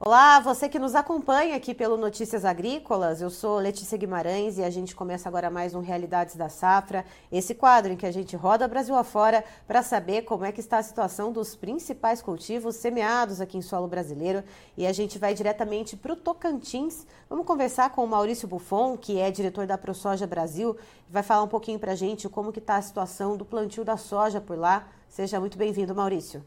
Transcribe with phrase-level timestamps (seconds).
[0.00, 4.68] Olá, você que nos acompanha aqui pelo Notícias Agrícolas, eu sou Letícia Guimarães e a
[4.68, 8.66] gente começa agora mais um Realidades da Safra, esse quadro em que a gente roda
[8.66, 13.56] Brasil afora para saber como é que está a situação dos principais cultivos semeados aqui
[13.56, 14.42] em solo brasileiro
[14.76, 17.06] e a gente vai diretamente para o Tocantins.
[17.30, 20.76] Vamos conversar com o Maurício Buffon, que é diretor da ProSoja Brasil,
[21.08, 23.96] vai falar um pouquinho para a gente como que está a situação do plantio da
[23.96, 24.88] soja por lá.
[25.08, 26.44] Seja muito bem-vindo, Maurício.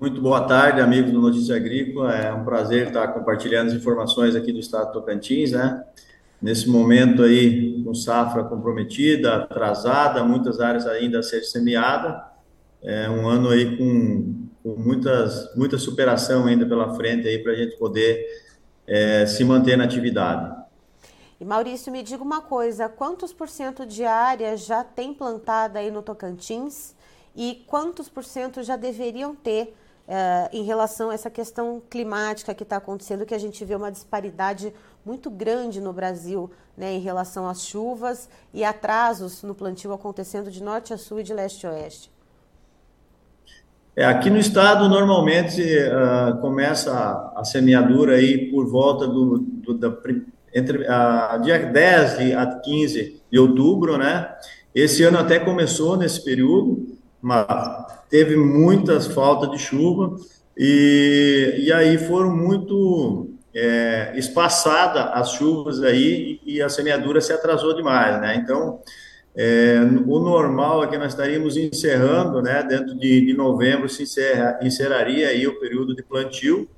[0.00, 2.16] Muito boa tarde, amigos do Notícia Agrícola.
[2.16, 5.84] É um prazer estar compartilhando as informações aqui do estado de Tocantins, né?
[6.40, 12.24] Nesse momento aí, com safra comprometida, atrasada, muitas áreas ainda a ser semeada.
[12.82, 17.56] É um ano aí com, com muitas, muita superação ainda pela frente aí para a
[17.56, 18.26] gente poder
[18.86, 20.50] é, se manter na atividade.
[21.38, 25.90] E Maurício, me diga uma coisa: quantos por cento de área já tem plantada aí
[25.90, 26.96] no Tocantins
[27.36, 29.76] e quantos por cento já deveriam ter
[30.10, 33.92] uh, em relação a essa questão climática que está acontecendo, que a gente vê uma
[33.92, 34.74] disparidade
[35.06, 40.62] muito grande no Brasil né, em relação às chuvas e atrasos no plantio acontecendo de
[40.62, 42.10] norte a sul e de leste a oeste?
[43.96, 49.74] É, aqui no estado, normalmente, uh, começa a, a, semeadura aí por volta do, do
[49.74, 49.94] da,
[50.54, 54.32] entre uh, dia 10 a 15 de outubro, né?
[54.74, 57.46] Esse ano até começou nesse período, mas
[58.08, 60.16] teve muitas faltas de chuva
[60.56, 67.74] e, e aí foram muito é, espaçadas as chuvas aí e a semeadura se atrasou
[67.74, 68.36] demais, né?
[68.36, 68.80] Então,
[69.36, 72.62] é, o normal é que nós estaríamos encerrando, né?
[72.62, 76.68] Dentro de, de novembro se encerra, encerraria aí o período de plantio,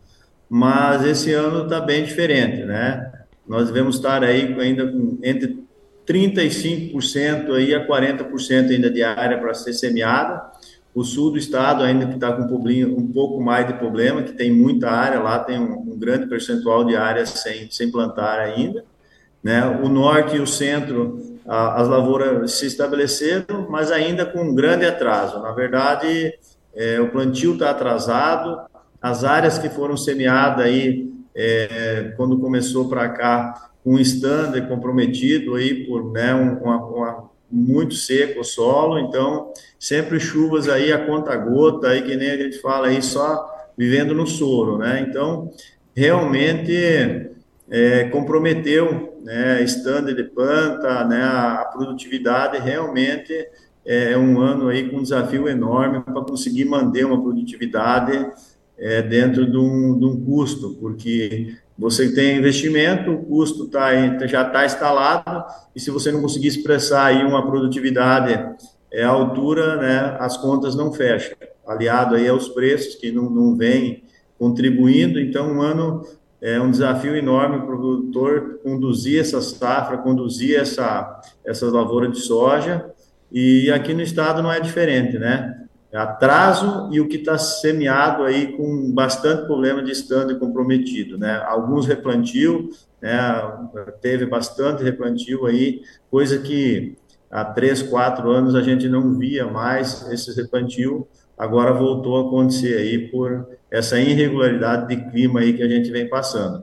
[0.48, 3.10] mas esse ano está bem diferente, né?
[3.46, 5.62] Nós devemos estar aí ainda com entre
[6.06, 10.42] 35% aí a 40% ainda de área para ser semeada.
[10.94, 14.32] O sul do estado ainda que está com um, um pouco mais de problema, que
[14.32, 18.84] tem muita área lá, tem um, um grande percentual de área sem, sem plantar ainda.
[19.42, 19.64] Né?
[19.82, 24.84] O norte e o centro, a, as lavouras se estabeleceram, mas ainda com um grande
[24.84, 25.40] atraso.
[25.40, 26.34] Na verdade,
[26.74, 28.60] é, o plantio está atrasado,
[29.00, 35.86] as áreas que foram semeadas aí, é, quando começou para cá, um standard comprometido aí
[35.86, 41.36] por né, um, uma, uma, muito seco o solo, então sempre chuvas aí a conta
[41.36, 45.06] gota, aí que nem a gente fala aí só vivendo no soro, né?
[45.08, 45.50] Então
[45.94, 47.30] realmente
[47.68, 53.32] é, comprometeu, né, standard de planta, né, a produtividade realmente
[53.84, 58.26] é um ano aí com um desafio enorme para conseguir manter uma produtividade
[58.78, 63.90] é, dentro de um, de um custo, porque você tem investimento, o custo tá,
[64.28, 65.44] já está instalado,
[65.74, 68.54] e se você não conseguir expressar aí uma produtividade
[68.92, 71.36] é, à altura, né, as contas não fecham.
[71.66, 74.04] Aliado aí aos preços que não, não vêm
[74.38, 76.06] contribuindo, então um ano
[76.40, 82.20] é um desafio enorme para o produtor conduzir essa safra, conduzir essa, essas lavouras de
[82.20, 82.92] soja,
[83.32, 85.66] e aqui no estado não é diferente, né?
[85.92, 91.42] Atraso e o que está semeado aí com bastante problema de estando comprometido, né?
[91.46, 92.70] Alguns replantio,
[93.00, 93.20] né?
[94.00, 96.96] Teve bastante replantio aí, coisa que
[97.30, 102.76] há três, quatro anos a gente não via mais esses replantio, agora voltou a acontecer
[102.76, 106.62] aí por essa irregularidade de clima aí que a gente vem passando.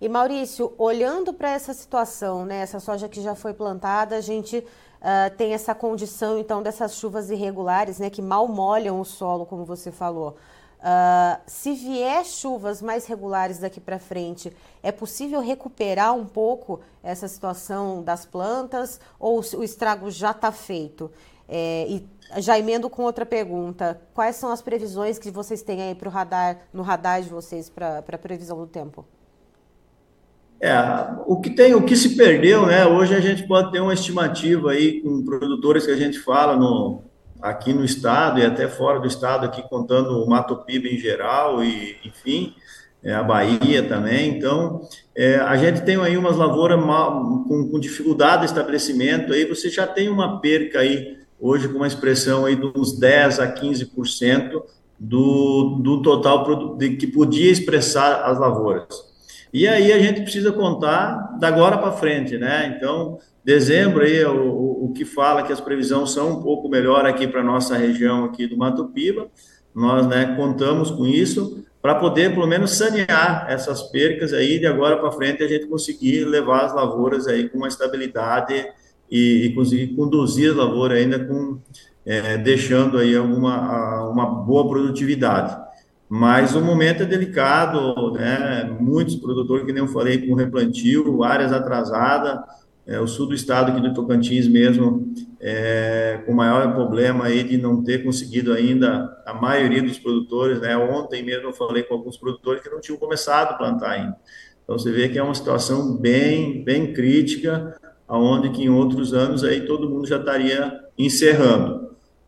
[0.00, 4.62] E Maurício, olhando para essa situação, né, essa soja que já foi plantada, a gente
[5.04, 9.64] uh, tem essa condição, então, dessas chuvas irregulares, né, que mal molham o solo, como
[9.64, 10.36] você falou.
[10.80, 17.28] Uh, se vier chuvas mais regulares daqui para frente, é possível recuperar um pouco essa
[17.28, 21.10] situação das plantas ou o estrago já está feito?
[21.48, 25.94] É, e já emendo com outra pergunta: quais são as previsões que vocês têm aí
[25.94, 29.06] para o radar, no radar de vocês para a previsão do tempo?
[30.60, 30.72] É,
[31.26, 32.86] o que tem, o que se perdeu, né?
[32.86, 37.02] Hoje a gente pode ter uma estimativa aí com produtores que a gente fala no,
[37.42, 41.62] aqui no estado e até fora do estado, aqui contando o Mato Piba em geral
[41.62, 42.54] e, enfim,
[43.02, 44.30] é, a Bahia também.
[44.30, 44.80] Então,
[45.14, 49.68] é, a gente tem aí umas lavouras mal, com, com, dificuldade de estabelecimento, aí você
[49.68, 54.62] já tem uma perca aí, hoje com uma expressão aí de uns 10 a 15%
[54.98, 59.13] do, do total de, que podia expressar as lavouras.
[59.54, 62.74] E aí a gente precisa contar da agora para frente, né?
[62.76, 67.28] Então, dezembro aí o, o que fala que as previsões são um pouco melhor aqui
[67.28, 69.28] para nossa região aqui do Mato Piba.
[69.72, 74.96] Nós, né, contamos com isso para poder pelo menos sanear essas percas aí de agora
[74.96, 78.54] para frente a gente conseguir levar as lavouras aí com uma estabilidade
[79.08, 81.60] e, e conseguir conduzir a lavoura ainda com
[82.04, 85.63] é, deixando aí alguma uma boa produtividade.
[86.08, 88.64] Mas o momento é delicado, né?
[88.78, 92.40] Muitos produtores, que nem eu falei, com replantio, áreas atrasadas,
[92.86, 97.56] é, o sul do estado, aqui do Tocantins mesmo, é, com maior problema aí de
[97.56, 100.76] não ter conseguido ainda, a maioria dos produtores, né?
[100.76, 104.16] Ontem mesmo eu falei com alguns produtores que não tinham começado a plantar ainda.
[104.62, 107.78] Então, você vê que é uma situação bem, bem crítica,
[108.08, 111.83] aonde que em outros anos aí todo mundo já estaria encerrando.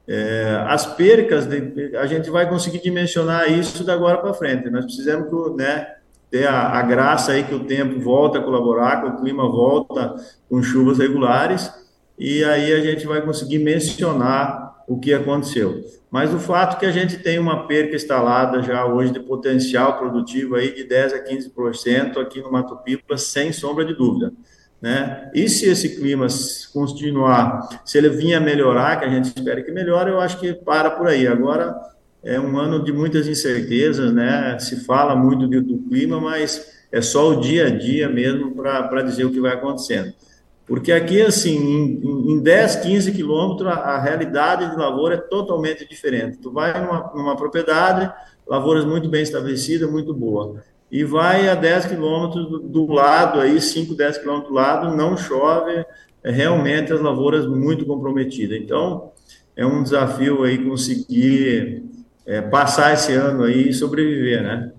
[0.09, 4.71] É, as percas, de, a gente vai conseguir dimensionar isso da agora para frente.
[4.71, 5.95] Nós precisamos né,
[6.31, 10.15] ter a, a, graça aí que o tempo volta a colaborar, que o clima volta
[10.49, 11.73] com chuvas regulares,
[12.17, 15.83] e aí a gente vai conseguir mencionar o que aconteceu.
[16.09, 20.55] Mas o fato que a gente tem uma perca instalada já hoje de potencial produtivo
[20.55, 24.33] aí de 10 a 15% aqui no Mato Pipa, sem sombra de dúvida
[24.81, 25.31] né?
[25.35, 26.27] E se esse clima
[26.73, 30.91] continuar, se ele vinha melhorar, que a gente espera que melhore, eu acho que para
[30.91, 31.27] por aí.
[31.27, 31.75] Agora
[32.23, 34.59] é um ano de muitas incertezas, né?
[34.59, 39.03] Se fala muito do, do clima, mas é só o dia a dia mesmo para
[39.03, 40.13] dizer o que vai acontecendo.
[40.67, 46.39] Porque aqui, assim, em, em 10, 15 quilômetros, a, realidade de lavoura é totalmente diferente.
[46.39, 48.13] Tu vai numa, numa propriedade,
[48.47, 50.61] lavouras muito bem estabelecidas, muito boa
[50.97, 55.85] e vai a 10 quilômetros do lado, aí 5, 10 quilômetros do lado, não chove,
[56.25, 58.59] é realmente as lavouras muito comprometidas.
[58.59, 59.13] Então,
[59.55, 61.85] é um desafio aí conseguir
[62.25, 64.73] é, passar esse ano aí e sobreviver, né?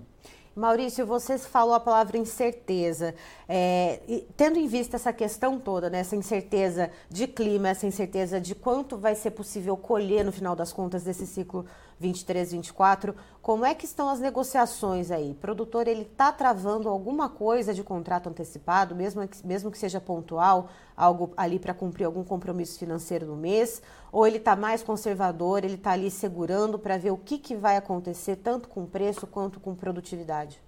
[0.56, 3.14] Maurício, você falou a palavra incerteza.
[3.48, 4.00] É,
[4.36, 8.96] tendo em vista essa questão toda, né, essa incerteza de clima, essa incerteza de quanto
[8.96, 11.64] vai ser possível colher no final das contas desse ciclo
[12.00, 15.32] 23, 24, como é que estão as negociações aí?
[15.32, 20.00] O produtor ele está travando alguma coisa de contrato antecipado, mesmo que, mesmo que seja
[20.00, 25.64] pontual, algo ali para cumprir algum compromisso financeiro no mês, ou ele está mais conservador,
[25.64, 29.58] ele está ali segurando para ver o que, que vai acontecer tanto com preço quanto
[29.58, 30.60] com produtividade?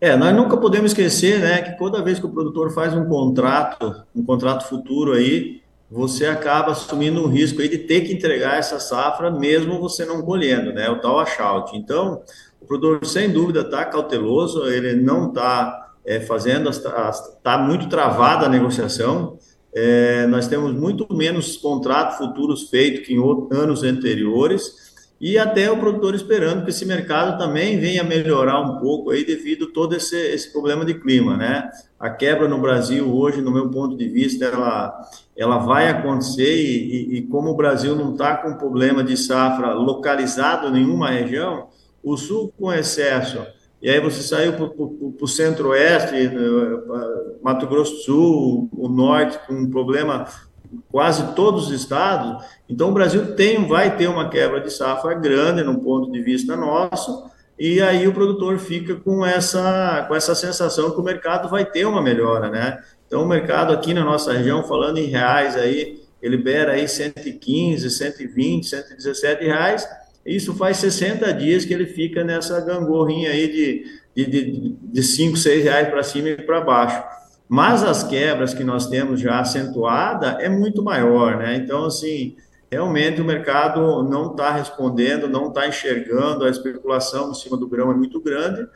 [0.00, 4.04] É, nós nunca podemos esquecer, né, que toda vez que o produtor faz um contrato,
[4.14, 8.80] um contrato futuro aí, você acaba assumindo um risco aí de ter que entregar essa
[8.80, 10.88] safra mesmo você não colhendo, né?
[10.88, 11.76] O tal achout.
[11.76, 12.22] Então,
[12.60, 18.48] o produtor sem dúvida está cauteloso, ele não está é, fazendo, está muito travada a
[18.48, 19.38] negociação.
[19.74, 25.70] É, nós temos muito menos contratos futuros feitos que em outros, anos anteriores e até
[25.70, 30.16] o produtor esperando que esse mercado também venha melhorar um pouco aí devido todo esse,
[30.16, 31.70] esse problema de clima, né?
[31.98, 35.00] A quebra no Brasil hoje, no meu ponto de vista, ela,
[35.36, 39.72] ela vai acontecer e, e, e como o Brasil não está com problema de safra
[39.72, 41.68] localizado em nenhuma região,
[42.02, 43.38] o sul com excesso,
[43.84, 49.52] e aí você saiu para o centro-oeste, eh, Mato Grosso do Sul, o norte, com
[49.52, 50.26] um problema
[50.90, 52.44] quase todos os estados.
[52.68, 56.56] Então, o Brasil tem, vai ter uma quebra de safra grande, no ponto de vista
[56.56, 61.64] nosso, e aí o produtor fica com essa, com essa sensação que o mercado vai
[61.64, 62.82] ter uma melhora, né?
[63.06, 67.90] Então, o mercado aqui na nossa região, falando em reais aí, ele libera aí 115,
[67.90, 69.86] 120, 117 reais,
[70.24, 73.84] isso faz 60 dias que ele fica nessa gangorrinha aí de,
[74.16, 77.02] de, de, de 5, 6 reais para cima e para baixo.
[77.48, 81.56] Mas as quebras que nós temos já acentuada é muito maior, né?
[81.56, 82.36] Então, assim,
[82.70, 87.90] realmente o mercado não está respondendo, não está enxergando, a especulação em cima do grão
[87.90, 88.66] é muito grande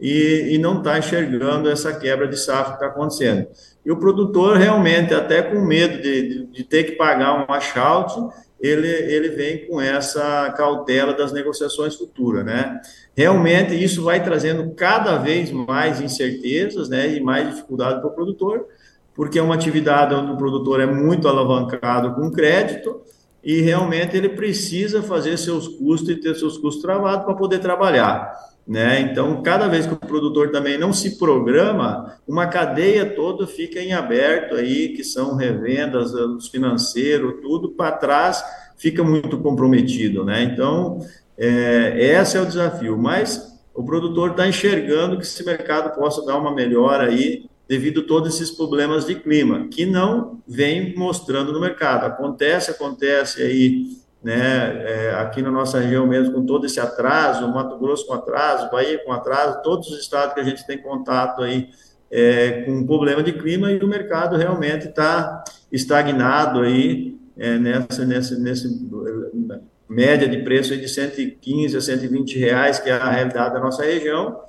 [0.00, 3.46] e, e não está enxergando essa quebra de safra que está acontecendo.
[3.84, 8.14] E o produtor realmente, até com medo de, de, de ter que pagar um washout,
[8.60, 12.80] ele, ele vem com essa cautela das negociações futuras, né?
[13.16, 18.66] Realmente isso vai trazendo cada vez mais incertezas, né, e mais dificuldade para o produtor,
[19.14, 23.00] porque é uma atividade onde o produtor é muito alavancado com crédito
[23.42, 28.32] e realmente ele precisa fazer seus custos e ter seus custos travados para poder trabalhar.
[28.66, 29.00] Né?
[29.00, 33.92] Então, cada vez que o produtor também não se programa, uma cadeia toda fica em
[33.92, 38.42] aberto aí, que são revendas, os financeiros, tudo para trás
[38.76, 40.42] fica muito comprometido, né?
[40.42, 40.98] Então,
[41.36, 42.96] é, esse é o desafio.
[42.96, 48.06] Mas o produtor está enxergando que esse mercado possa dar uma melhora aí devido a
[48.06, 52.04] todos esses problemas de clima, que não vem mostrando no mercado.
[52.04, 57.78] Acontece, acontece aí né, é, aqui na nossa região mesmo, com todo esse atraso, Mato
[57.78, 61.68] Grosso com atraso, Bahia com atraso, todos os estados que a gente tem contato aí
[62.10, 68.68] é, com problema de clima e o mercado realmente está estagnado aí é, nessa, nessa
[69.94, 74.40] média de preço de 115 a 120 reais, que é a realidade da nossa região,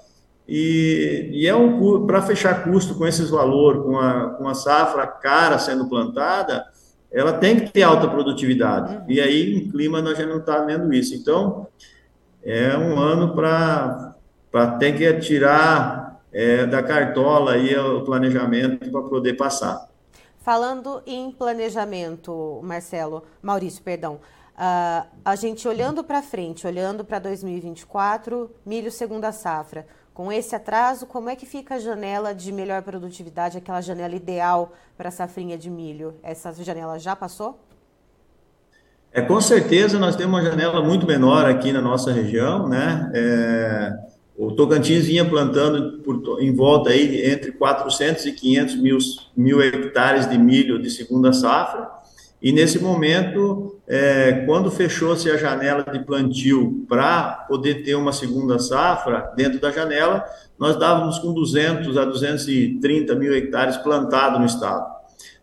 [0.47, 5.05] e, e é um para fechar custo com esses valores, com a, com a safra
[5.07, 6.65] cara sendo plantada,
[7.11, 8.95] ela tem que ter alta produtividade.
[8.95, 9.05] Uhum.
[9.07, 11.15] E aí, em clima, nós já não está vendo isso.
[11.15, 11.67] Então,
[12.43, 19.33] é um ano para ter que tirar é, da cartola aí o planejamento para poder
[19.33, 19.87] passar.
[20.43, 24.19] Falando em planejamento, Marcelo, Maurício, perdão,
[24.55, 31.05] uh, a gente olhando para frente, olhando para 2024, milho segunda safra, com esse atraso,
[31.05, 35.57] como é que fica a janela de melhor produtividade, aquela janela ideal para a safrinha
[35.57, 36.15] de milho?
[36.24, 37.59] Essa janela já passou?
[39.12, 43.12] É, com certeza nós temos uma janela muito menor aqui na nossa região, né?
[43.13, 43.93] É,
[44.38, 48.97] o Tocantins vinha plantando por, em volta aí entre 400 e 500 mil,
[49.35, 51.89] mil hectares de milho de segunda safra,
[52.45, 58.59] e nesse momento, é, quando fechou-se a janela de plantio para poder ter uma segunda
[58.59, 60.23] safra dentro da janela,
[60.59, 64.85] nós estávamos com 200 a 230 mil hectares plantados no estado.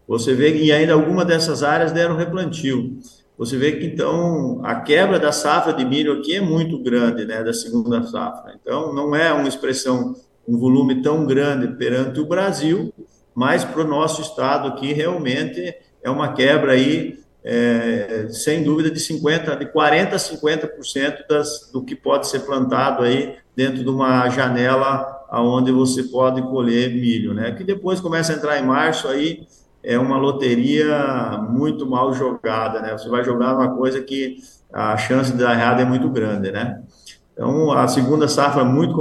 [0.06, 2.96] Você vê que ainda algumas dessas áreas deram replantio.
[3.36, 7.42] Você vê que então a quebra da safra de milho aqui é muito grande, né,
[7.42, 8.54] da segunda safra.
[8.62, 10.14] Então não é uma expressão,
[10.46, 12.94] um volume tão grande perante o Brasil,
[13.34, 19.00] mas para o nosso estado aqui realmente é uma quebra aí, é, sem dúvida, de
[19.00, 24.28] 50%, de 40% a 50% das, do que pode ser plantado aí dentro de uma
[24.28, 27.52] janela aonde você pode colher milho, né?
[27.52, 29.46] Que depois começa a entrar em março aí
[29.82, 32.92] é uma loteria muito mal jogada, né?
[32.92, 34.36] Você vai jogar uma coisa que
[34.72, 36.82] a chance de dar errado é muito grande, né?
[37.32, 38.94] Então, a segunda safra muito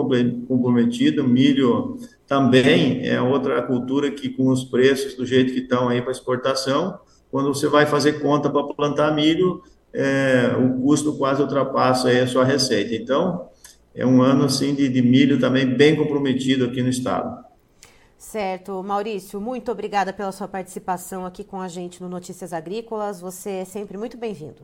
[0.47, 6.01] comprometida, milho também é outra cultura que, com os preços do jeito que estão aí
[6.01, 6.97] para exportação,
[7.29, 9.61] quando você vai fazer conta para plantar milho,
[9.93, 12.95] é, o custo quase ultrapassa aí a sua receita.
[12.95, 13.49] Então,
[13.93, 17.43] é um ano assim de, de milho também bem comprometido aqui no estado.
[18.17, 18.81] Certo.
[18.81, 23.19] Maurício, muito obrigada pela sua participação aqui com a gente no Notícias Agrícolas.
[23.19, 24.61] Você é sempre muito bem-vindo.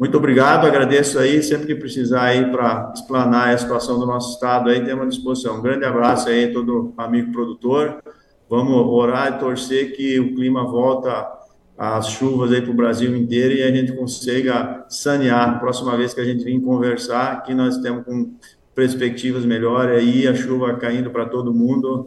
[0.00, 4.70] Muito obrigado, agradeço aí, sempre que precisar aí para explanar a situação do nosso estado
[4.70, 5.58] aí, temos à disposição.
[5.58, 8.02] Um grande abraço aí todo amigo produtor.
[8.48, 11.30] Vamos orar e torcer que o clima volta
[11.76, 15.60] as chuvas aí para o Brasil inteiro e a gente consiga sanear.
[15.60, 18.32] Próxima vez que a gente vir conversar, aqui nós temos com
[18.74, 22.06] perspectivas melhores aí, a chuva caindo para todo mundo,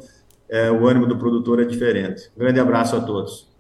[0.50, 2.32] é, o ânimo do produtor é diferente.
[2.36, 3.53] Um grande abraço a todos.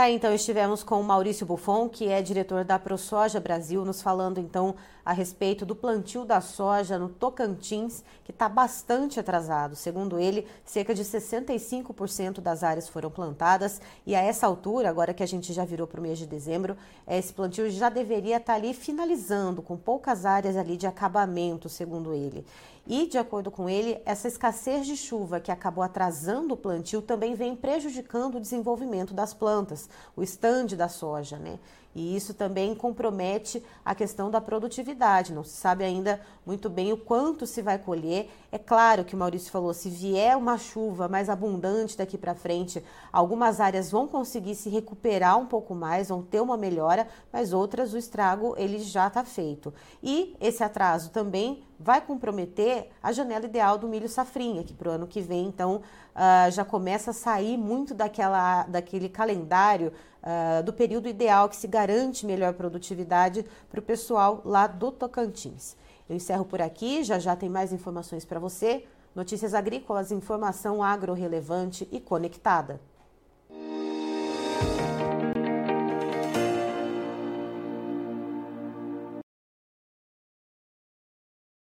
[0.00, 4.40] Tá, então estivemos com o Maurício Buffon, que é diretor da ProSoja Brasil, nos falando
[4.40, 9.76] então a respeito do plantio da soja no Tocantins, que está bastante atrasado.
[9.76, 15.22] Segundo ele, cerca de 65% das áreas foram plantadas e a essa altura, agora que
[15.22, 18.58] a gente já virou para o mês de dezembro, esse plantio já deveria estar tá
[18.58, 22.42] ali finalizando, com poucas áreas ali de acabamento, segundo ele.
[22.86, 27.34] E, de acordo com ele, essa escassez de chuva que acabou atrasando o plantio também
[27.34, 31.58] vem prejudicando o desenvolvimento das plantas, o estande da soja, né?
[31.94, 35.32] E isso também compromete a questão da produtividade.
[35.32, 38.30] Não se sabe ainda muito bem o quanto se vai colher.
[38.52, 42.82] É claro que o Maurício falou: se vier uma chuva mais abundante daqui para frente,
[43.12, 47.92] algumas áreas vão conseguir se recuperar um pouco mais, vão ter uma melhora, mas outras
[47.92, 49.74] o estrago ele já está feito.
[50.02, 54.92] E esse atraso também vai comprometer a janela ideal do milho safrinha, que para o
[54.92, 55.76] ano que vem, então,
[56.14, 59.90] uh, já começa a sair muito daquela, daquele calendário
[60.22, 65.76] uh, do período ideal que se garante melhor produtividade para o pessoal lá do Tocantins.
[66.08, 68.84] Eu encerro por aqui, já já tem mais informações para você.
[69.14, 72.80] Notícias agrícolas, informação agro relevante e conectada.